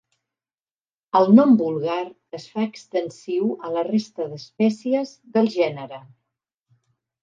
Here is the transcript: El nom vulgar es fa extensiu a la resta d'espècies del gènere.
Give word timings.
El 1.19 1.29
nom 1.39 1.53
vulgar 1.59 1.99
es 2.39 2.49
fa 2.55 2.67
extensiu 2.71 3.55
a 3.71 3.77
la 3.77 3.87
resta 3.93 4.31
d'espècies 4.35 5.17
del 5.39 5.57
gènere. 5.63 6.07